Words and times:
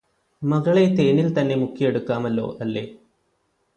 മകളെ 0.41 0.85
തേനിൽ 0.95 1.27
തന്നെ 1.33 1.55
മുക്കിയെടുക്കാമല്ലോ 1.55 2.47
അല്ലേ 2.61 2.85